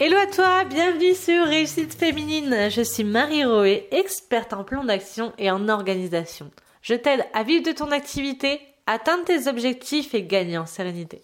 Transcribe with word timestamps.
Hello 0.00 0.16
à 0.16 0.26
toi, 0.26 0.62
bienvenue 0.62 1.12
sur 1.12 1.44
Réussite 1.44 1.92
Féminine. 1.92 2.70
Je 2.70 2.82
suis 2.82 3.02
Marie 3.02 3.44
Roé, 3.44 3.88
experte 3.90 4.52
en 4.52 4.62
plan 4.62 4.84
d'action 4.84 5.32
et 5.38 5.50
en 5.50 5.68
organisation. 5.68 6.52
Je 6.82 6.94
t'aide 6.94 7.26
à 7.32 7.42
vivre 7.42 7.64
de 7.64 7.72
ton 7.72 7.90
activité, 7.90 8.60
atteindre 8.86 9.24
tes 9.24 9.48
objectifs 9.48 10.14
et 10.14 10.22
gagner 10.22 10.56
en 10.56 10.66
sérénité. 10.66 11.20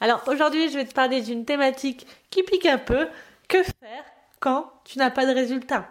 Alors 0.00 0.22
aujourd'hui, 0.26 0.70
je 0.70 0.78
vais 0.78 0.86
te 0.86 0.94
parler 0.94 1.20
d'une 1.20 1.44
thématique 1.44 2.06
qui 2.30 2.42
pique 2.42 2.64
un 2.64 2.78
peu. 2.78 3.08
Que 3.46 3.62
faire 3.62 4.04
quand 4.40 4.72
tu 4.84 4.98
n'as 4.98 5.10
pas 5.10 5.26
de 5.26 5.34
résultats? 5.34 5.86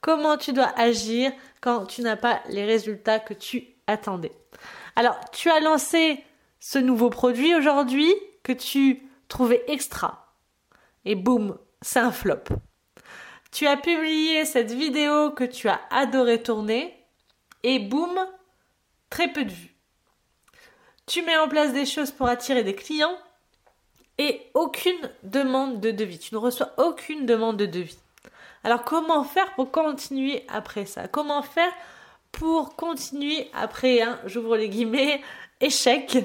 Comment 0.00 0.36
tu 0.36 0.52
dois 0.52 0.72
agir 0.78 1.32
quand 1.60 1.86
tu 1.86 2.02
n'as 2.02 2.16
pas 2.16 2.40
les 2.50 2.64
résultats 2.64 3.18
que 3.18 3.34
tu 3.34 3.64
attendais? 3.88 4.32
Alors, 4.94 5.18
tu 5.32 5.50
as 5.50 5.58
lancé 5.58 6.22
ce 6.60 6.78
nouveau 6.78 7.10
produit 7.10 7.52
aujourd'hui 7.56 8.14
que 8.44 8.52
tu 8.52 9.02
trouvais 9.26 9.64
extra 9.66 10.20
et 11.04 11.16
boum, 11.16 11.58
c'est 11.84 12.00
un 12.00 12.12
flop. 12.12 12.44
Tu 13.52 13.66
as 13.66 13.76
publié 13.76 14.44
cette 14.46 14.72
vidéo 14.72 15.30
que 15.30 15.44
tu 15.44 15.68
as 15.68 15.80
adoré 15.90 16.42
tourner 16.42 16.94
et 17.62 17.78
boum, 17.78 18.18
très 19.10 19.28
peu 19.32 19.44
de 19.44 19.50
vues. 19.50 19.76
Tu 21.06 21.22
mets 21.22 21.36
en 21.36 21.46
place 21.46 21.72
des 21.72 21.84
choses 21.84 22.10
pour 22.10 22.26
attirer 22.26 22.64
des 22.64 22.74
clients 22.74 23.16
et 24.16 24.40
aucune 24.54 25.10
demande 25.22 25.80
de 25.80 25.90
devis. 25.90 26.18
Tu 26.18 26.34
ne 26.34 26.40
reçois 26.40 26.72
aucune 26.78 27.26
demande 27.26 27.58
de 27.58 27.66
devis. 27.66 27.98
Alors 28.64 28.82
comment 28.82 29.22
faire 29.22 29.54
pour 29.54 29.70
continuer 29.70 30.44
après 30.48 30.86
ça? 30.86 31.06
Comment 31.06 31.42
faire 31.42 31.72
pour 32.32 32.76
continuer 32.76 33.50
après 33.52 34.00
un, 34.00 34.18
j'ouvre 34.24 34.56
les 34.56 34.70
guillemets, 34.70 35.20
échec? 35.60 36.16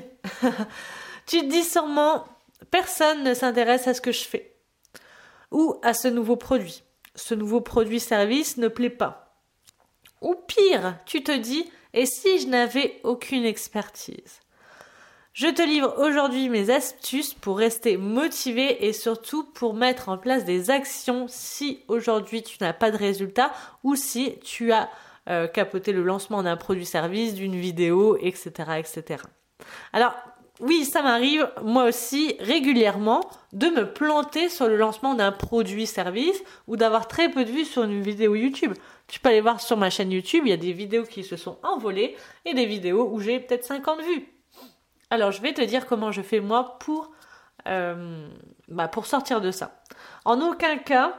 Tu 1.28 1.42
te 1.42 1.46
dis 1.46 1.64
sûrement, 1.64 2.26
personne 2.72 3.24
ne 3.24 3.36
s'intéresse 3.36 3.88
à 3.88 3.94
ce 3.94 4.02
que 4.02 4.12
je 4.12 4.24
fais 4.24 4.49
ou 5.52 5.76
à 5.84 5.94
ce 5.94 6.08
nouveau 6.08 6.36
produit. 6.36 6.84
Ce 7.16 7.34
nouveau 7.34 7.62
produit-service 7.62 8.58
ne 8.58 8.68
plaît 8.68 8.90
pas. 8.90 9.36
Ou 10.22 10.36
pire, 10.36 10.98
tu 11.06 11.24
te 11.24 11.36
dis, 11.36 11.70
et 11.94 12.06
si 12.06 12.40
je 12.40 12.48
n'avais 12.48 13.00
aucune 13.04 13.46
expertise? 13.46 14.42
Je 15.34 15.48
te 15.48 15.62
livre 15.62 15.96
aujourd'hui 16.00 16.50
mes 16.50 16.70
astuces 16.70 17.34
pour 17.34 17.58
rester 17.58 17.98
motivé 17.98 18.86
et 18.86 18.94
surtout 18.94 19.46
pour 19.46 19.74
mettre 19.74 20.10
en 20.10 20.18
place 20.18 20.44
des 20.44 20.70
actions 20.70 21.28
si 21.30 21.84
aujourd'hui 21.88 22.44
tu 22.44 22.58
n'as 22.60 22.74
pas 22.74 22.92
de 22.92 22.98
résultat 22.98 23.54
ou 23.84 23.96
si 23.96 24.38
tu 24.44 24.74
as 24.74 24.90
euh, 25.30 25.48
capoté 25.48 25.94
le 25.94 26.04
lancement 26.04 26.44
d'un 26.44 26.58
produit-service, 26.58 27.36
d'une 27.36 27.56
vidéo, 27.56 28.18
etc., 28.20 28.52
etc. 28.80 29.24
Alors, 29.94 30.16
oui, 30.60 30.84
ça 30.84 31.02
m'arrive, 31.02 31.50
moi 31.64 31.86
aussi, 31.86 32.36
régulièrement, 32.40 33.22
de 33.54 33.68
me 33.68 33.92
planter 33.94 34.50
sur 34.50 34.68
le 34.68 34.76
lancement 34.76 35.16
d'un 35.16 35.32
produit-service 35.32 36.44
ou 36.68 36.76
d'avoir 36.76 37.08
très 37.08 37.30
peu 37.30 37.46
de 37.46 37.50
vues 37.50 37.66
sur 37.66 37.84
une 37.84 38.02
vidéo 38.02 38.36
YouTube. 38.36 38.74
Tu 39.08 39.20
peux 39.20 39.30
aller 39.30 39.42
voir 39.42 39.62
sur 39.62 39.78
ma 39.78 39.90
chaîne 39.90 40.12
YouTube, 40.12 40.44
il 40.46 40.50
y 40.50 40.54
a 40.54 40.58
des 40.58 40.74
vidéos 40.74 41.04
qui 41.04 41.24
se 41.24 41.38
sont 41.38 41.58
envolées 41.64 42.18
et 42.46 42.54
des 42.54 42.66
vidéos 42.66 43.10
où 43.10 43.20
j'ai 43.22 43.40
peut-être 43.40 43.64
50 43.64 44.02
vues. 44.02 44.28
Alors, 45.10 45.32
je 45.32 45.42
vais 45.42 45.54
te 45.54 45.62
dire 45.62 45.88
comment 45.88 46.12
je 46.12 46.22
fais 46.22 46.42
moi 46.42 46.78
pour, 46.80 47.12
euh, 47.68 48.28
bah, 48.68 48.90
pour 48.90 49.06
sortir 49.06 49.40
de 49.40 49.52
ça. 49.52 49.82
En 50.26 50.42
aucun 50.42 50.78
cas, 50.78 51.16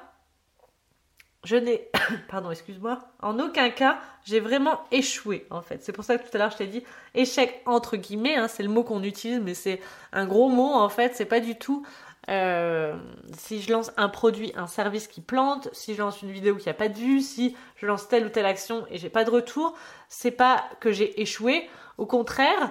je 1.44 1.56
n'ai, 1.56 1.88
pardon, 2.28 2.50
excuse-moi, 2.50 2.98
en 3.22 3.38
aucun 3.38 3.70
cas, 3.70 3.98
j'ai 4.24 4.40
vraiment 4.40 4.80
échoué, 4.90 5.46
en 5.50 5.62
fait. 5.62 5.82
C'est 5.82 5.92
pour 5.92 6.04
ça 6.04 6.18
que 6.18 6.28
tout 6.28 6.34
à 6.34 6.38
l'heure, 6.38 6.50
je 6.50 6.58
t'ai 6.58 6.66
dit 6.66 6.84
échec 7.14 7.62
entre 7.66 7.96
guillemets, 7.96 8.36
hein, 8.36 8.48
c'est 8.48 8.62
le 8.62 8.68
mot 8.68 8.84
qu'on 8.84 9.02
utilise, 9.02 9.40
mais 9.40 9.54
c'est 9.54 9.80
un 10.12 10.26
gros 10.26 10.48
mot, 10.48 10.72
en 10.72 10.88
fait. 10.88 11.14
C'est 11.14 11.24
pas 11.24 11.40
du 11.40 11.56
tout 11.56 11.84
euh, 12.28 12.96
si 13.36 13.60
je 13.60 13.72
lance 13.72 13.90
un 13.96 14.08
produit, 14.08 14.52
un 14.54 14.66
service 14.66 15.08
qui 15.08 15.20
plante, 15.20 15.68
si 15.72 15.94
je 15.94 16.00
lance 16.00 16.22
une 16.22 16.30
vidéo 16.30 16.56
qui 16.56 16.68
a 16.68 16.74
pas 16.74 16.88
de 16.88 16.96
vue, 16.96 17.20
si 17.20 17.56
je 17.76 17.86
lance 17.86 18.08
telle 18.08 18.26
ou 18.26 18.28
telle 18.28 18.46
action 18.46 18.86
et 18.90 18.98
j'ai 18.98 19.08
pas 19.08 19.24
de 19.24 19.30
retour, 19.30 19.74
c'est 20.08 20.30
pas 20.30 20.64
que 20.80 20.92
j'ai 20.92 21.20
échoué. 21.20 21.68
Au 21.98 22.06
contraire, 22.06 22.70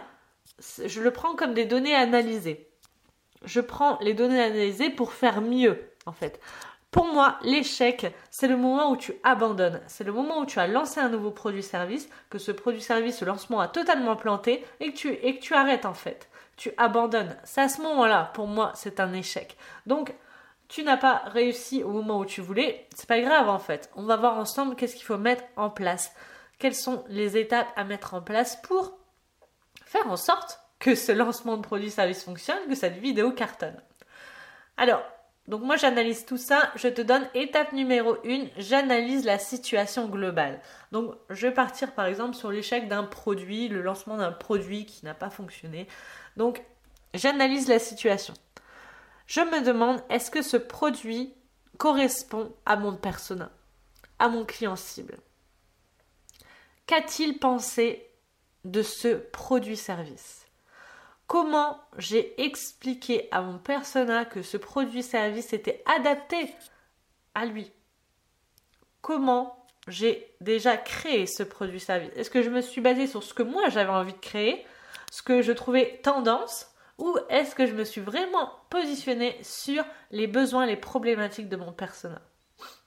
je 0.86 1.02
le 1.02 1.12
prends 1.12 1.36
comme 1.36 1.54
des 1.54 1.66
données 1.66 1.96
analysées. 1.96 2.70
Je 3.44 3.60
prends 3.60 3.98
les 4.02 4.14
données 4.14 4.42
analysées 4.42 4.90
pour 4.90 5.14
faire 5.14 5.42
mieux, 5.42 5.92
en 6.06 6.14
fait. 6.14 6.40
Pour 6.92 7.06
moi, 7.06 7.38
l'échec, 7.44 8.12
c'est 8.32 8.48
le 8.48 8.58
moment 8.58 8.92
où 8.92 8.98
tu 8.98 9.14
abandonnes. 9.24 9.82
C'est 9.88 10.04
le 10.04 10.12
moment 10.12 10.40
où 10.40 10.46
tu 10.46 10.60
as 10.60 10.68
lancé 10.68 11.00
un 11.00 11.10
nouveau 11.10 11.30
produit-service, 11.30 12.10
que 12.30 12.40
ce 12.40 12.52
produit-service, 12.52 13.18
ce 13.18 13.26
lancement 13.26 13.60
a 13.60 13.68
totalement 13.68 14.16
planté 14.16 14.66
et 14.80 14.92
que 14.92 14.98
tu, 14.98 15.10
et 15.10 15.38
que 15.38 15.42
tu 15.42 15.54
arrêtes 15.54 15.86
en 15.86 15.94
fait. 15.94 16.30
Tu 16.58 16.72
abandonnes. 16.78 17.38
C'est 17.44 17.62
à 17.62 17.70
ce 17.70 17.82
moment-là, 17.84 18.32
pour 18.34 18.48
moi, 18.48 18.72
c'est 18.76 19.00
un 19.00 19.14
échec. 19.14 19.56
Donc, 19.86 20.16
tu 20.68 20.84
n'as 20.84 20.98
pas 20.98 21.24
réussi 21.26 21.84
au 21.84 21.90
moment 21.90 22.20
où 22.20 22.26
tu 22.26 22.42
voulais. 22.42 22.88
C'est 22.96 23.08
pas 23.08 23.22
grave 23.22 23.50
en 23.50 23.60
fait. 23.60 23.92
On 23.96 24.04
va 24.04 24.18
voir 24.18 24.38
ensemble 24.38 24.76
qu'est-ce 24.76 24.96
qu'il 24.96 25.06
faut 25.06 25.18
mettre 25.18 25.44
en 25.58 25.70
place. 25.70 26.12
Quelles 26.58 26.76
sont 26.76 27.04
les 27.08 27.38
étapes 27.38 27.72
à 27.76 27.84
mettre 27.84 28.14
en 28.16 28.22
place 28.22 28.56
pour 28.64 28.98
faire 29.86 30.10
en 30.10 30.18
sorte 30.18 30.60
que 30.80 30.96
ce 30.96 31.12
lancement 31.12 31.58
de 31.58 31.62
produit-service 31.62 32.24
fonctionne, 32.24 32.68
que 32.68 32.76
cette 32.76 32.98
vidéo 32.98 33.32
cartonne. 33.32 33.82
Alors, 34.78 35.04
donc 35.50 35.64
moi 35.64 35.78
j'analyse 35.78 36.28
tout 36.28 36.38
ça, 36.38 36.72
je 36.76 36.88
te 36.88 37.02
donne 37.02 37.28
étape 37.34 37.74
numéro 37.74 38.18
1, 38.24 38.50
j'analyse 38.58 39.26
la 39.26 39.40
situation 39.40 40.08
globale. 40.08 40.62
Donc 40.92 41.16
je 41.32 41.48
vais 41.48 41.54
partir 41.54 41.94
par 41.96 42.06
exemple 42.06 42.36
sur 42.36 42.52
l'échec 42.52 42.88
d'un 42.88 43.04
produit, 43.04 43.68
le 43.68 43.82
lancement 43.82 44.18
d'un 44.18 44.32
produit 44.32 44.86
qui 44.86 45.04
n'a 45.06 45.16
pas 45.16 45.32
fonctionné. 45.32 45.88
Donc 46.38 46.64
j'analyse 47.16 47.68
la 47.68 47.80
situation. 47.80 48.36
Je 49.26 49.42
me 49.42 49.66
demande 49.66 50.04
est-ce 50.12 50.30
que 50.30 50.44
ce 50.44 50.56
produit 50.56 51.34
correspond 51.80 52.54
à 52.68 52.76
mon 52.76 52.96
persona, 52.96 53.50
à 54.20 54.30
mon 54.30 54.46
client 54.46 54.76
cible? 54.76 55.18
Qu'a-t-il 56.86 57.40
pensé 57.40 58.08
de 58.66 58.84
ce 58.84 59.16
produit-service? 59.16 60.39
Comment 61.30 61.80
j'ai 62.00 62.44
expliqué 62.44 63.30
à 63.32 63.42
mon 63.42 63.60
persona 63.60 64.26
que 64.26 64.42
ce 64.42 64.58
produit-service 64.58 65.54
était 65.54 65.84
adapté 65.86 66.54
à 67.36 67.46
lui. 67.46 67.72
Comment 69.02 69.56
j'ai 69.88 70.36
déjà 70.42 70.76
créé 70.76 71.28
ce 71.28 71.44
produit-service. 71.44 72.10
Est-ce 72.16 72.32
que 72.32 72.42
je 72.42 72.50
me 72.50 72.62
suis 72.62 72.82
basée 72.82 73.06
sur 73.06 73.24
ce 73.24 73.36
que 73.36 73.44
moi 73.44 73.70
j'avais 73.70 73.92
envie 73.92 74.14
de 74.14 74.20
créer, 74.20 74.66
ce 75.12 75.22
que 75.22 75.44
je 75.44 75.52
trouvais 75.52 76.00
tendance, 76.04 76.68
ou 76.98 77.16
est-ce 77.30 77.54
que 77.54 77.68
je 77.68 77.74
me 77.74 77.84
suis 77.84 78.02
vraiment 78.02 78.52
positionnée 78.72 79.38
sur 79.44 79.86
les 80.10 80.26
besoins, 80.26 80.66
les 80.66 80.78
problématiques 80.78 81.48
de 81.48 81.58
mon 81.58 81.72
persona? 81.72 82.22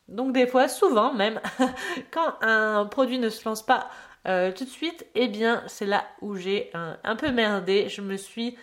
Donc 0.09 0.33
des 0.33 0.49
fois, 0.49 0.67
souvent 0.67 1.15
même, 1.15 1.41
quand 2.11 2.35
un 2.41 2.87
produit 2.87 3.21
ne 3.21 3.31
se 3.31 3.49
lance 3.49 3.65
pas 3.65 3.89
euh, 4.29 4.53
tout 4.53 4.65
de 4.65 4.71
suite, 4.71 5.07
eh 5.15 5.29
bien, 5.29 5.63
c'est 5.67 5.87
là 5.87 6.05
où 6.21 6.37
j'ai 6.37 6.71
un, 6.75 7.17
peu 7.17 7.31
merdé. 7.31 7.89
Je 7.89 8.01
me 8.01 8.17
suis 8.17 8.57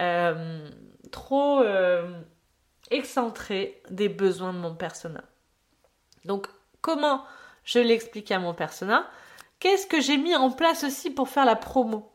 euh, 0.00 0.68
trop 1.10 1.60
euh, 1.60 2.20
excentrée 2.90 3.82
des 3.90 4.08
besoins 4.08 4.52
de 4.52 4.58
mon 4.58 4.74
persona. 4.74 5.22
Donc, 6.24 6.46
comment 6.80 7.24
je 7.64 7.78
l'explique 7.78 8.30
à 8.30 8.38
mon 8.38 8.54
persona? 8.54 9.08
Qu'est-ce 9.58 9.86
que 9.86 10.00
j'ai 10.00 10.16
mis 10.16 10.34
en 10.34 10.50
place 10.50 10.84
aussi 10.84 11.10
pour 11.10 11.28
faire 11.28 11.44
la 11.44 11.56
promo? 11.56 12.12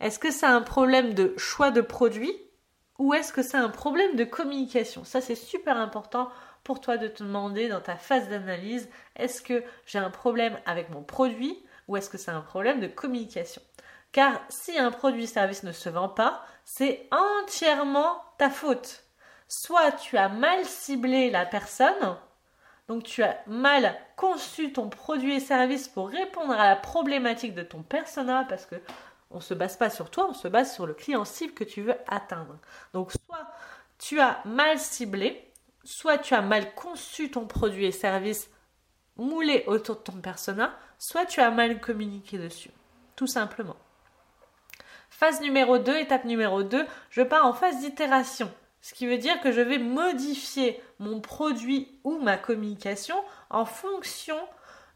Est-ce 0.00 0.18
que 0.18 0.30
c'est 0.30 0.46
un 0.46 0.62
problème 0.62 1.14
de 1.14 1.34
choix 1.36 1.70
de 1.70 1.80
produit 1.80 2.32
ou 2.98 3.14
est-ce 3.14 3.32
que 3.32 3.42
c'est 3.42 3.56
un 3.56 3.68
problème 3.68 4.16
de 4.16 4.24
communication? 4.24 5.04
Ça, 5.04 5.20
c'est 5.20 5.34
super 5.34 5.76
important 5.76 6.30
pour 6.68 6.82
toi 6.82 6.98
de 6.98 7.08
te 7.08 7.22
demander 7.22 7.70
dans 7.70 7.80
ta 7.80 7.96
phase 7.96 8.28
d'analyse, 8.28 8.90
est-ce 9.16 9.40
que 9.40 9.64
j'ai 9.86 9.98
un 9.98 10.10
problème 10.10 10.58
avec 10.66 10.90
mon 10.90 11.02
produit 11.02 11.58
ou 11.88 11.96
est-ce 11.96 12.10
que 12.10 12.18
c'est 12.18 12.30
un 12.30 12.42
problème 12.42 12.78
de 12.78 12.86
communication? 12.86 13.62
Car 14.12 14.38
si 14.50 14.78
un 14.78 14.90
produit-service 14.90 15.62
ne 15.62 15.72
se 15.72 15.88
vend 15.88 16.10
pas, 16.10 16.44
c'est 16.66 17.08
entièrement 17.10 18.22
ta 18.36 18.50
faute. 18.50 19.04
Soit 19.48 19.92
tu 19.92 20.18
as 20.18 20.28
mal 20.28 20.62
ciblé 20.66 21.30
la 21.30 21.46
personne, 21.46 22.18
donc 22.86 23.04
tu 23.04 23.22
as 23.22 23.38
mal 23.46 23.96
conçu 24.16 24.70
ton 24.70 24.90
produit 24.90 25.36
et 25.36 25.40
service 25.40 25.88
pour 25.88 26.10
répondre 26.10 26.52
à 26.52 26.68
la 26.68 26.76
problématique 26.76 27.54
de 27.54 27.62
ton 27.62 27.82
persona 27.82 28.44
parce 28.46 28.66
que 28.66 28.76
on 29.30 29.40
se 29.40 29.54
base 29.54 29.78
pas 29.78 29.88
sur 29.88 30.10
toi, 30.10 30.26
on 30.28 30.34
se 30.34 30.48
base 30.48 30.74
sur 30.74 30.86
le 30.86 30.92
client 30.92 31.24
cible 31.24 31.54
que 31.54 31.64
tu 31.64 31.80
veux 31.80 31.96
atteindre. 32.08 32.58
Donc 32.92 33.12
soit 33.12 33.46
tu 33.98 34.20
as 34.20 34.42
mal 34.44 34.78
ciblé, 34.78 35.47
soit 35.88 36.18
tu 36.18 36.34
as 36.34 36.42
mal 36.42 36.74
conçu 36.74 37.30
ton 37.30 37.46
produit 37.46 37.86
et 37.86 37.92
service 37.92 38.50
moulé 39.16 39.64
autour 39.66 39.96
de 39.96 40.02
ton 40.02 40.20
persona, 40.20 40.76
soit 40.98 41.24
tu 41.24 41.40
as 41.40 41.50
mal 41.50 41.80
communiqué 41.80 42.36
dessus. 42.36 42.70
Tout 43.16 43.26
simplement. 43.26 43.76
Phase 45.08 45.40
numéro 45.40 45.78
2, 45.78 45.96
étape 45.96 46.26
numéro 46.26 46.62
2, 46.62 46.84
je 47.08 47.22
pars 47.22 47.46
en 47.46 47.54
phase 47.54 47.80
d'itération. 47.80 48.52
Ce 48.82 48.92
qui 48.92 49.06
veut 49.06 49.16
dire 49.16 49.40
que 49.40 49.50
je 49.50 49.62
vais 49.62 49.78
modifier 49.78 50.78
mon 50.98 51.20
produit 51.22 51.98
ou 52.04 52.18
ma 52.18 52.36
communication 52.36 53.16
en 53.48 53.64
fonction 53.64 54.36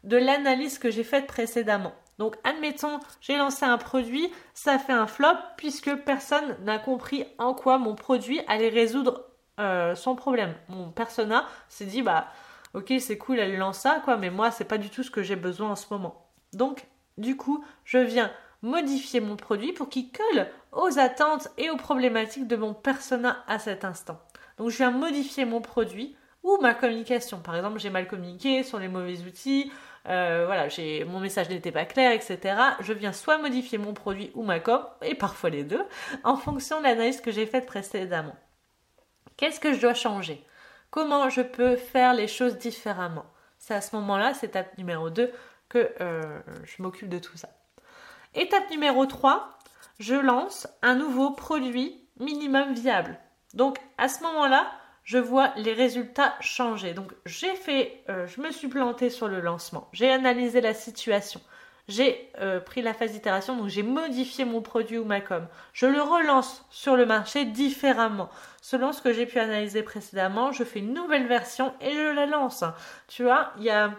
de 0.03 0.17
l'analyse 0.17 0.77
que 0.77 0.91
j'ai 0.91 1.03
faite 1.03 1.25
précédemment. 1.25 1.95
Donc, 2.19 2.35
admettons, 2.43 2.99
j'ai 3.19 3.37
lancé 3.37 3.65
un 3.65 3.79
produit, 3.79 4.31
ça 4.53 4.77
fait 4.77 4.93
un 4.93 5.07
flop 5.07 5.37
puisque 5.57 5.95
personne 5.95 6.55
n'a 6.63 6.77
compris 6.77 7.25
en 7.39 7.55
quoi 7.55 7.79
mon 7.79 7.95
produit 7.95 8.41
allait 8.47 8.69
résoudre 8.69 9.32
euh, 9.59 9.95
son 9.95 10.15
problème. 10.15 10.53
Mon 10.69 10.91
persona 10.91 11.45
s'est 11.69 11.85
dit, 11.85 12.01
bah, 12.01 12.27
ok, 12.73 12.93
c'est 12.99 13.17
cool, 13.17 13.39
elle 13.39 13.57
lance 13.57 13.79
ça, 13.79 14.01
quoi, 14.03 14.17
mais 14.17 14.29
moi, 14.29 14.51
c'est 14.51 14.65
pas 14.65 14.77
du 14.77 14.89
tout 14.89 15.03
ce 15.03 15.11
que 15.11 15.23
j'ai 15.23 15.35
besoin 15.35 15.71
en 15.71 15.75
ce 15.75 15.85
moment. 15.91 16.27
Donc, 16.53 16.85
du 17.17 17.37
coup, 17.37 17.63
je 17.85 17.99
viens 17.99 18.31
modifier 18.61 19.19
mon 19.19 19.35
produit 19.35 19.73
pour 19.73 19.89
qu'il 19.89 20.09
colle 20.11 20.47
aux 20.71 20.97
attentes 20.97 21.49
et 21.57 21.69
aux 21.69 21.77
problématiques 21.77 22.47
de 22.47 22.55
mon 22.55 22.73
persona 22.73 23.43
à 23.47 23.59
cet 23.59 23.85
instant. 23.85 24.19
Donc, 24.57 24.69
je 24.69 24.77
viens 24.77 24.91
modifier 24.91 25.45
mon 25.45 25.61
produit 25.61 26.15
ou 26.43 26.57
ma 26.61 26.73
communication. 26.73 27.39
Par 27.39 27.55
exemple, 27.55 27.79
j'ai 27.79 27.89
mal 27.89 28.07
communiqué 28.07 28.63
sur 28.63 28.79
les 28.79 28.87
mauvais 28.87 29.19
outils, 29.21 29.71
euh, 30.09 30.43
voilà, 30.45 30.67
j'ai 30.67 31.05
mon 31.05 31.19
message 31.19 31.49
n'était 31.49 31.71
pas 31.71 31.85
clair, 31.85 32.11
etc. 32.11 32.55
Je 32.81 32.93
viens 32.93 33.13
soit 33.13 33.37
modifier 33.37 33.77
mon 33.77 33.93
produit 33.93 34.31
ou 34.33 34.43
ma 34.43 34.59
com, 34.59 34.83
et 35.01 35.15
parfois 35.15 35.49
les 35.49 35.63
deux, 35.63 35.83
en 36.23 36.35
fonction 36.35 36.79
de 36.79 36.83
l'analyse 36.83 37.21
que 37.21 37.31
j'ai 37.31 37.45
faite 37.45 37.65
précédemment. 37.65 38.35
Qu'est-ce 39.43 39.59
que 39.59 39.73
je 39.73 39.81
dois 39.81 39.93
changer? 39.93 40.41
Comment 40.89 41.29
je 41.29 41.41
peux 41.41 41.75
faire 41.75 42.13
les 42.13 42.29
choses 42.29 42.57
différemment? 42.57 43.25
C'est 43.57 43.73
à 43.73 43.81
ce 43.81 43.93
moment-là, 43.97 44.33
c'est 44.33 44.47
étape 44.47 44.77
numéro 44.77 45.09
2, 45.09 45.33
que 45.67 45.91
euh, 45.99 46.39
je 46.63 46.81
m'occupe 46.81 47.09
de 47.09 47.19
tout 47.19 47.35
ça. 47.35 47.49
Étape 48.35 48.69
numéro 48.71 49.05
3, 49.05 49.59
je 49.99 50.15
lance 50.15 50.69
un 50.81 50.95
nouveau 50.95 51.31
produit 51.31 52.07
minimum 52.21 52.73
viable. 52.73 53.19
Donc 53.53 53.79
à 53.97 54.07
ce 54.07 54.23
moment-là, 54.23 54.71
je 55.03 55.17
vois 55.17 55.51
les 55.57 55.73
résultats 55.73 56.35
changer. 56.39 56.93
Donc 56.93 57.11
j'ai 57.25 57.53
fait, 57.55 58.01
euh, 58.07 58.25
je 58.27 58.39
me 58.39 58.49
suis 58.49 58.69
plantée 58.69 59.09
sur 59.09 59.27
le 59.27 59.41
lancement, 59.41 59.89
j'ai 59.91 60.09
analysé 60.09 60.61
la 60.61 60.73
situation, 60.73 61.41
j'ai 61.87 62.31
euh, 62.39 62.59
pris 62.59 62.81
la 62.81 62.93
phase 62.93 63.11
d'itération, 63.11 63.57
donc 63.57 63.67
j'ai 63.67 63.83
modifié 63.83 64.45
mon 64.45 64.61
produit 64.61 64.97
ou 64.97 65.05
ma 65.05 65.19
com. 65.19 65.47
Je 65.73 65.85
le 65.85 66.01
relance 66.01 66.65
sur 66.69 66.95
le 66.95 67.05
marché 67.05 67.45
différemment. 67.45 68.29
Selon 68.61 68.93
ce 68.93 69.01
que 69.01 69.11
j'ai 69.11 69.25
pu 69.25 69.39
analyser 69.39 69.83
précédemment, 69.83 70.51
je 70.51 70.63
fais 70.63 70.79
une 70.79 70.93
nouvelle 70.93 71.27
version 71.27 71.73
et 71.81 71.91
je 71.91 72.13
la 72.15 72.25
lance. 72.25 72.63
Tu 73.07 73.23
vois, 73.23 73.51
il 73.57 73.63
y 73.63 73.69
a 73.69 73.91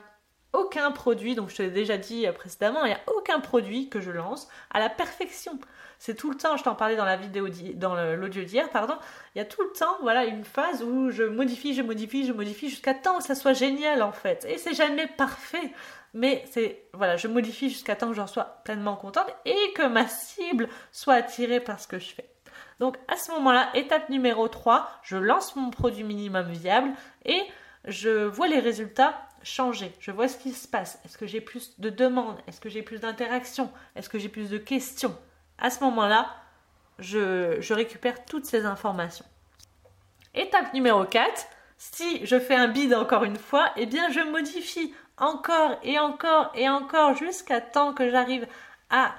aucun 0.55 0.93
produit, 0.93 1.35
donc 1.35 1.51
je 1.51 1.57
te 1.57 1.63
l'ai 1.63 1.71
déjà 1.71 1.99
dit 1.99 2.27
précédemment, 2.39 2.85
il 2.85 2.89
n'y 2.89 2.95
a 2.95 3.01
aucun 3.15 3.41
produit 3.41 3.89
que 3.89 4.01
je 4.01 4.11
lance 4.11 4.49
à 4.73 4.79
la 4.79 4.89
perfection. 4.89 5.59
C'est 5.99 6.15
tout 6.15 6.31
le 6.31 6.37
temps, 6.37 6.57
je 6.57 6.63
t'en 6.63 6.75
parlais 6.75 6.97
dans 6.97 7.05
la 7.05 7.17
vidéo 7.17 7.49
dans 7.75 7.95
l'audio 8.15 8.45
d'hier, 8.45 8.71
pardon, 8.71 8.95
il 9.35 9.39
y 9.39 9.41
a 9.41 9.45
tout 9.45 9.63
le 9.63 9.73
temps, 9.73 9.97
voilà, 10.03 10.25
une 10.25 10.45
phase 10.45 10.83
où 10.83 11.11
je 11.11 11.25
modifie, 11.25 11.75
je 11.75 11.83
modifie, 11.83 12.27
je 12.27 12.33
modifie 12.33 12.69
jusqu'à 12.69 12.95
temps 12.95 13.19
que 13.19 13.25
ça 13.25 13.35
soit 13.35 13.53
génial 13.53 14.03
en 14.03 14.13
fait. 14.13 14.47
Et 14.49 14.59
c'est 14.59 14.75
jamais 14.75 15.07
parfait, 15.07 15.73
mais 16.15 16.45
c'est, 16.51 16.85
voilà, 16.95 17.17
je 17.17 17.29
modifie 17.29 17.69
jusqu'à 17.69 17.97
temps 17.97 18.09
que 18.09 18.15
j'en 18.15 18.27
sois 18.27 18.61
pleinement 18.65 18.97
contente 18.97 19.29
et 19.45 19.73
que 19.75 19.87
ma 19.87 20.07
cible 20.07 20.69
soit 20.93 21.15
attirée 21.15 21.61
par 21.61 21.81
ce 21.81 21.87
que 21.87 21.99
je 21.99 22.15
fais. 22.15 22.29
Donc 22.81 22.97
à 23.09 23.17
ce 23.17 23.31
moment-là, 23.33 23.69
étape 23.75 24.09
numéro 24.09 24.49
3, 24.49 24.89
je 25.03 25.17
lance 25.17 25.57
mon 25.57 25.71
produit 25.71 26.05
minimum 26.05 26.49
viable 26.51 26.91
et 27.25 27.43
je 27.85 28.25
vois 28.25 28.47
les 28.47 28.61
résultats 28.61 29.15
changer. 29.43 29.93
Je 30.01 30.11
vois 30.11 30.29
ce 30.29 30.39
qui 30.39 30.53
se 30.53 30.67
passe. 30.67 30.99
Est-ce 31.05 31.19
que 31.19 31.27
j'ai 31.27 31.41
plus 31.41 31.79
de 31.79 31.91
demandes? 31.91 32.39
Est-ce 32.47 32.61
que 32.61 32.69
j'ai 32.69 32.83
plus 32.83 33.01
d'interactions? 33.01 33.71
Est-ce 33.95 34.09
que 34.09 34.19
j'ai 34.19 34.29
plus 34.29 34.51
de 34.51 34.59
questions? 34.59 35.17
À 35.59 35.71
ce 35.71 35.85
moment-là, 35.85 36.35
je, 36.99 37.73
récupère 37.73 38.25
toutes 38.25 38.47
ces 38.47 38.65
informations. 38.65 39.27
Étape 40.35 40.73
numéro 40.75 41.05
4, 41.05 41.47
si 41.77 42.25
je 42.25 42.39
fais 42.39 42.55
un 42.55 42.69
bid 42.69 42.95
encore 42.95 43.25
une 43.25 43.37
fois, 43.37 43.71
eh 43.77 43.87
bien 43.87 44.11
je 44.11 44.21
modifie 44.21 44.95
encore 45.19 45.79
et 45.83 45.99
encore 45.99 46.51
et 46.55 46.69
encore 46.69 47.15
jusqu'à 47.17 47.61
temps 47.61 47.93
que 47.93 48.11
j'arrive 48.11 48.47
à 48.91 49.15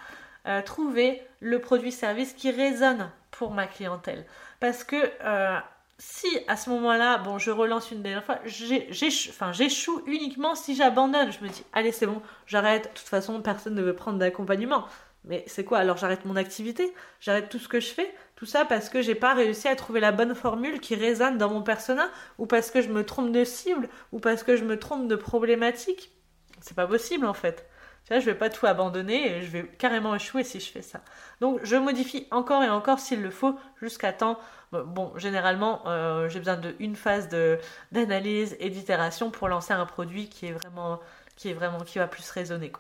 euh, 0.48 0.62
trouver 0.62 1.22
le 1.40 1.60
produit-service 1.60 2.34
qui 2.34 2.52
résonne 2.52 3.10
pour 3.32 3.52
ma 3.52 3.68
clientèle. 3.68 4.26
Parce 4.60 4.84
que 4.84 4.96
euh, 5.24 5.58
si 5.98 6.28
à 6.48 6.58
ce 6.58 6.70
moment-là, 6.72 7.18
bon, 7.20 7.38
je 7.38 7.52
relance 7.52 7.92
une 7.92 8.02
dernière 8.02 8.24
fois, 8.24 8.40
j'échoue 8.46 10.02
uniquement 10.06 10.56
si 10.56 10.76
j'abandonne. 10.76 11.32
Je 11.32 11.44
me 11.44 11.50
dis, 11.50 11.64
allez, 11.74 11.92
c'est 11.92 12.06
bon, 12.06 12.22
j'arrête. 12.48 12.84
De 12.84 12.90
toute 12.90 13.08
façon, 13.08 13.42
personne 13.42 13.76
ne 13.76 13.82
veut 13.82 13.96
prendre 13.96 14.20
d'accompagnement. 14.20 14.86
Mais 15.28 15.44
c'est 15.48 15.64
quoi 15.64 15.80
Alors 15.80 15.98
j'arrête 15.98 16.26
mon 16.26 16.36
activité, 16.36 16.94
j'arrête 17.20 17.50
tout 17.50 17.60
ce 17.60 17.68
que 17.68 17.80
je 17.80 17.88
fais, 17.88 18.14
tout 18.36 18.46
ça 18.46 18.64
parce 18.64 18.90
que 18.90 19.02
j'ai 19.02 19.16
pas 19.16 19.34
réussi 19.34 19.68
à 19.68 19.76
trouver 19.76 20.00
la 20.00 20.12
bonne 20.12 20.36
formule 20.36 20.80
qui 20.80 20.96
résonne 20.96 21.38
dans 21.38 21.50
mon 21.50 21.64
persona, 21.64 22.10
ou 22.38 22.46
parce 22.46 22.70
que 22.70 22.82
je 22.82 22.90
me 22.90 23.04
trompe 23.04 23.32
de 23.32 23.44
cible, 23.44 23.90
ou 24.12 24.20
parce 24.20 24.44
que 24.44 24.56
je 24.56 24.64
me 24.64 24.78
trompe 24.78 25.08
de 25.08 25.16
problématique? 25.16 26.12
C'est 26.62 26.76
pas 26.76 26.88
possible 26.88 27.26
en 27.26 27.34
fait. 27.34 27.68
Tu 28.06 28.14
vois, 28.14 28.20
je 28.20 28.26
vais 28.26 28.36
pas 28.36 28.52
tout 28.52 28.68
abandonner 28.68 29.38
et 29.38 29.42
je 29.42 29.50
vais 29.50 29.64
carrément 29.64 30.14
échouer 30.14 30.44
si 30.44 30.60
je 30.60 30.72
fais 30.72 30.84
ça. 30.84 31.02
Donc 31.42 31.60
je 31.64 31.76
modifie 31.76 32.28
encore 32.30 32.62
et 32.62 32.70
encore 32.70 33.00
s'il 33.00 33.24
le 33.24 33.32
faut 33.32 33.58
jusqu'à 33.82 34.14
temps. 34.14 34.38
Bon, 34.72 35.12
généralement, 35.18 35.82
euh, 35.88 36.30
j'ai 36.30 36.38
besoin 36.38 36.58
d'une 36.58 36.96
phase 36.96 37.30
d'analyse 37.92 38.56
et 38.60 38.70
d'itération 38.70 39.32
pour 39.32 39.48
lancer 39.48 39.74
un 39.74 39.88
produit 39.88 40.30
qui 40.30 40.48
est 40.48 40.52
vraiment, 40.52 41.00
qui 41.36 41.54
va 41.54 42.08
plus 42.08 42.30
résonner. 42.30 42.72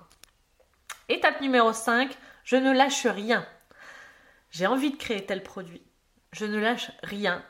Étape 1.09 1.42
numéro 1.42 1.71
5, 1.71 2.15
je 2.45 2.56
ne 2.56 2.71
lâche 2.71 3.06
rien. 3.06 3.45
J'ai 4.51 4.68
envie 4.68 4.92
de 4.92 4.95
créer 4.95 5.25
tel 5.25 5.44
produit. 5.44 5.81
Je 6.31 6.45
ne 6.45 6.57
lâche 6.57 6.92
rien 7.03 7.44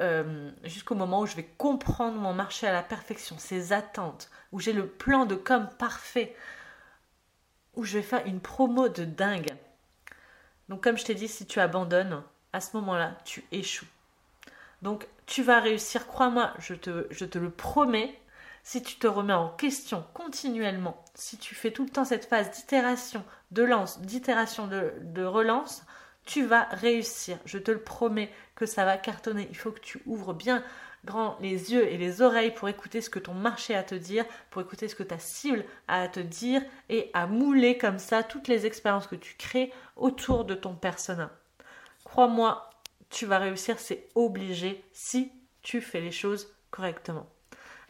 euh, 0.00 0.50
jusqu'au 0.64 0.94
moment 0.94 1.20
où 1.20 1.26
je 1.26 1.36
vais 1.36 1.48
comprendre 1.58 2.16
mon 2.16 2.32
marché 2.32 2.66
à 2.66 2.72
la 2.72 2.82
perfection, 2.82 3.38
ses 3.38 3.72
attentes, 3.72 4.30
où 4.50 4.58
j'ai 4.58 4.72
le 4.72 4.88
plan 4.88 5.26
de 5.26 5.34
com 5.34 5.68
parfait, 5.78 6.34
où 7.74 7.84
je 7.84 7.98
vais 7.98 8.02
faire 8.02 8.26
une 8.26 8.40
promo 8.40 8.88
de 8.88 9.04
dingue. 9.04 9.54
Donc 10.68 10.82
comme 10.82 10.96
je 10.96 11.04
t'ai 11.04 11.14
dit, 11.14 11.28
si 11.28 11.46
tu 11.46 11.60
abandonnes, 11.60 12.22
à 12.52 12.60
ce 12.60 12.76
moment-là, 12.76 13.18
tu 13.24 13.44
échoues. 13.52 13.86
Donc 14.82 15.06
tu 15.26 15.42
vas 15.42 15.60
réussir, 15.60 16.06
crois-moi, 16.06 16.54
je 16.58 16.74
te, 16.74 17.06
je 17.10 17.24
te 17.24 17.38
le 17.38 17.50
promets, 17.50 18.18
si 18.70 18.84
tu 18.84 19.00
te 19.00 19.08
remets 19.08 19.32
en 19.32 19.48
question 19.48 20.04
continuellement, 20.14 21.02
si 21.16 21.36
tu 21.36 21.56
fais 21.56 21.72
tout 21.72 21.82
le 21.82 21.90
temps 21.90 22.04
cette 22.04 22.26
phase 22.26 22.52
d'itération, 22.52 23.24
de 23.50 23.64
lance, 23.64 24.00
d'itération, 24.00 24.68
de, 24.68 25.24
relance, 25.24 25.84
tu 26.24 26.44
vas 26.44 26.68
réussir. 26.70 27.36
Je 27.46 27.58
te 27.58 27.72
le 27.72 27.82
promets 27.82 28.30
que 28.54 28.66
ça 28.66 28.84
va 28.84 28.96
cartonner. 28.96 29.48
Il 29.50 29.56
faut 29.56 29.72
que 29.72 29.80
tu 29.80 30.00
ouvres 30.06 30.34
bien 30.34 30.62
grand 31.04 31.36
les 31.40 31.72
yeux 31.72 31.88
et 31.88 31.98
les 31.98 32.22
oreilles 32.22 32.54
pour 32.54 32.68
écouter 32.68 33.00
ce 33.00 33.10
que 33.10 33.18
ton 33.18 33.34
marché 33.34 33.74
a 33.74 33.80
à 33.80 33.82
te 33.82 33.96
dire, 33.96 34.24
pour 34.50 34.62
écouter 34.62 34.86
ce 34.86 34.94
que 34.94 35.02
ta 35.02 35.18
cible 35.18 35.64
a 35.88 36.02
à 36.02 36.08
te 36.08 36.20
dire 36.20 36.62
et 36.88 37.10
à 37.12 37.26
mouler 37.26 37.76
comme 37.76 37.98
ça 37.98 38.22
toutes 38.22 38.46
les 38.46 38.66
expériences 38.66 39.08
que 39.08 39.16
tu 39.16 39.34
crées 39.34 39.72
autour 39.96 40.44
de 40.44 40.54
ton 40.54 40.76
persona. 40.76 41.32
Crois-moi, 42.04 42.70
tu 43.08 43.26
vas 43.26 43.40
réussir, 43.40 43.80
c'est 43.80 44.06
obligé 44.14 44.84
si 44.92 45.32
tu 45.60 45.80
fais 45.80 46.00
les 46.00 46.12
choses 46.12 46.54
correctement. 46.70 47.26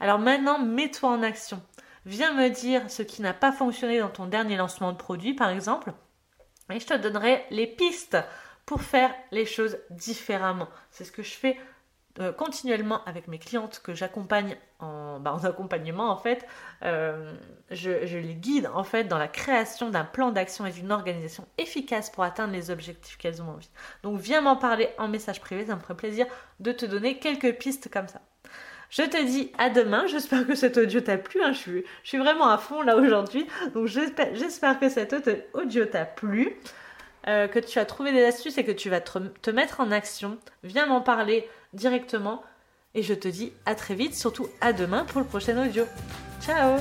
Alors 0.00 0.18
maintenant, 0.18 0.58
mets-toi 0.58 1.10
en 1.10 1.22
action. 1.22 1.62
Viens 2.06 2.32
me 2.32 2.48
dire 2.48 2.90
ce 2.90 3.02
qui 3.02 3.20
n'a 3.22 3.34
pas 3.34 3.52
fonctionné 3.52 4.00
dans 4.00 4.08
ton 4.08 4.26
dernier 4.26 4.56
lancement 4.56 4.92
de 4.92 4.96
produit, 4.96 5.34
par 5.34 5.50
exemple, 5.50 5.92
et 6.70 6.80
je 6.80 6.86
te 6.86 6.94
donnerai 6.94 7.44
les 7.50 7.66
pistes 7.66 8.16
pour 8.64 8.82
faire 8.82 9.14
les 9.30 9.44
choses 9.44 9.78
différemment. 9.90 10.68
C'est 10.90 11.04
ce 11.04 11.12
que 11.12 11.22
je 11.22 11.32
fais 11.32 11.58
euh, 12.18 12.32
continuellement 12.32 13.04
avec 13.04 13.28
mes 13.28 13.38
clientes 13.38 13.80
que 13.84 13.94
j'accompagne 13.94 14.56
en, 14.78 15.20
bah, 15.20 15.38
accompagnement 15.44 16.10
en 16.10 16.16
fait. 16.16 16.46
Euh, 16.82 17.34
je, 17.70 18.06
je, 18.06 18.18
les 18.18 18.34
guide 18.34 18.68
en 18.72 18.84
fait 18.84 19.04
dans 19.04 19.18
la 19.18 19.28
création 19.28 19.90
d'un 19.90 20.04
plan 20.04 20.30
d'action 20.30 20.66
et 20.66 20.72
d'une 20.72 20.92
organisation 20.92 21.46
efficace 21.58 22.10
pour 22.10 22.24
atteindre 22.24 22.52
les 22.52 22.70
objectifs 22.70 23.16
qu'elles 23.16 23.42
ont 23.42 23.50
envie. 23.50 23.70
Donc 24.02 24.18
viens 24.18 24.40
m'en 24.40 24.56
parler 24.56 24.88
en 24.98 25.08
message 25.08 25.40
privé, 25.40 25.66
ça 25.66 25.76
me 25.76 25.80
ferait 25.80 25.96
plaisir 25.96 26.26
de 26.58 26.72
te 26.72 26.86
donner 26.86 27.18
quelques 27.18 27.58
pistes 27.58 27.90
comme 27.92 28.08
ça. 28.08 28.20
Je 28.90 29.02
te 29.02 29.24
dis 29.24 29.52
à 29.58 29.70
demain. 29.70 30.06
J'espère 30.06 30.46
que 30.46 30.54
cet 30.54 30.76
audio 30.76 31.00
t'a 31.00 31.16
plu. 31.16 31.40
Hein. 31.42 31.52
Je, 31.52 31.82
suis, 32.02 32.18
vraiment 32.18 32.48
à 32.48 32.58
fond 32.58 32.82
là 32.82 32.96
aujourd'hui. 32.96 33.46
Donc 33.74 33.86
j'espère 33.86 34.78
que 34.78 34.88
cet 34.88 35.14
audio 35.54 35.84
t'a 35.86 36.04
plu. 36.04 36.56
Euh, 37.28 37.48
que 37.48 37.58
tu 37.58 37.78
as 37.78 37.84
trouvé 37.84 38.12
des 38.12 38.24
astuces 38.24 38.56
et 38.56 38.64
que 38.64 38.72
tu 38.72 38.88
vas 38.88 39.00
te 39.00 39.50
mettre 39.50 39.80
en 39.80 39.90
action. 39.90 40.38
Viens 40.64 40.86
m'en 40.86 41.02
parler 41.02 41.48
directement. 41.74 42.42
Et 42.94 43.02
je 43.02 43.14
te 43.14 43.28
dis 43.28 43.52
à 43.66 43.74
très 43.74 43.94
vite, 43.94 44.14
surtout 44.14 44.48
à 44.60 44.72
demain 44.72 45.04
pour 45.04 45.20
le 45.20 45.26
prochain 45.26 45.56
audio. 45.64 45.84
Ciao 46.40 46.78